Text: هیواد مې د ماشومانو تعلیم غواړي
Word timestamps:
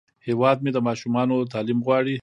هیواد 0.27 0.57
مې 0.63 0.71
د 0.73 0.77
ماشومانو 0.87 1.35
تعلیم 1.53 1.79
غواړي 1.87 2.15